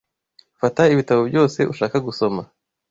[0.59, 2.41] Fata ibitabo byose ushaka gusoma.